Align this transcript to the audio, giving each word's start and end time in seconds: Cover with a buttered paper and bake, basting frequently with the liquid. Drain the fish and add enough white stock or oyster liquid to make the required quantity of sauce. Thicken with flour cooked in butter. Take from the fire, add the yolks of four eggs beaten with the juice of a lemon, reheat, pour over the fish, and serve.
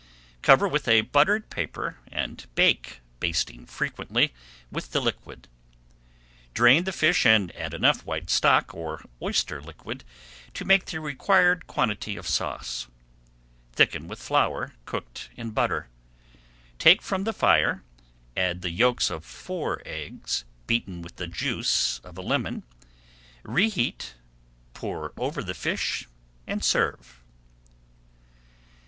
Cover 0.41 0.67
with 0.67 0.87
a 0.87 1.01
buttered 1.01 1.51
paper 1.51 1.99
and 2.11 2.43
bake, 2.55 3.01
basting 3.19 3.67
frequently 3.67 4.33
with 4.71 4.93
the 4.93 4.99
liquid. 4.99 5.47
Drain 6.55 6.85
the 6.85 6.91
fish 6.91 7.23
and 7.23 7.55
add 7.55 7.75
enough 7.75 8.03
white 8.03 8.31
stock 8.31 8.73
or 8.73 9.05
oyster 9.21 9.61
liquid 9.61 10.03
to 10.55 10.65
make 10.65 10.85
the 10.85 10.99
required 10.99 11.67
quantity 11.67 12.17
of 12.17 12.27
sauce. 12.27 12.87
Thicken 13.73 14.07
with 14.07 14.17
flour 14.17 14.73
cooked 14.85 15.29
in 15.35 15.51
butter. 15.51 15.87
Take 16.79 17.03
from 17.03 17.23
the 17.23 17.31
fire, 17.31 17.83
add 18.35 18.63
the 18.63 18.71
yolks 18.71 19.11
of 19.11 19.23
four 19.23 19.83
eggs 19.85 20.45
beaten 20.65 21.03
with 21.03 21.17
the 21.17 21.27
juice 21.27 21.99
of 21.99 22.17
a 22.17 22.23
lemon, 22.23 22.63
reheat, 23.43 24.15
pour 24.73 25.13
over 25.15 25.43
the 25.43 25.53
fish, 25.53 26.07
and 26.47 26.63
serve. 26.63 27.21